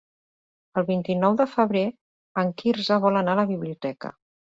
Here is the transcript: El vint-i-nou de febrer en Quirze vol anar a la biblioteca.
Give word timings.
El 0.81 0.87
vint-i-nou 0.87 1.37
de 1.43 1.47
febrer 1.53 1.85
en 2.45 2.53
Quirze 2.65 3.01
vol 3.07 3.25
anar 3.25 3.41
a 3.41 3.45
la 3.45 3.49
biblioteca. 3.57 4.17